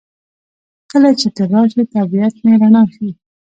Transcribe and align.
کله 0.91 1.09
چې 1.19 1.27
ته 1.35 1.43
راشې 1.51 1.83
طبیعت 1.93 2.35
مې 2.43 2.53
رڼا 2.61 2.83
شي. 2.93 3.09